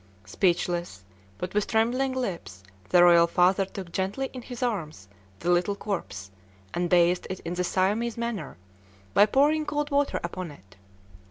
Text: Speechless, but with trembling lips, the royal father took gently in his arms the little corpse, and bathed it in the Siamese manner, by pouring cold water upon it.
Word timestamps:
Speechless, 0.25 1.03
but 1.37 1.53
with 1.53 1.67
trembling 1.67 2.13
lips, 2.13 2.63
the 2.89 3.03
royal 3.03 3.27
father 3.27 3.65
took 3.65 3.91
gently 3.91 4.31
in 4.33 4.41
his 4.41 4.63
arms 4.63 5.07
the 5.37 5.51
little 5.51 5.75
corpse, 5.75 6.31
and 6.73 6.89
bathed 6.89 7.27
it 7.29 7.39
in 7.41 7.53
the 7.53 7.63
Siamese 7.63 8.17
manner, 8.17 8.57
by 9.13 9.27
pouring 9.27 9.63
cold 9.63 9.91
water 9.91 10.19
upon 10.23 10.49
it. 10.49 10.75